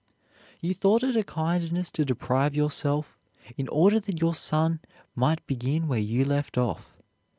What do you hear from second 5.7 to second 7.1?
where you left off.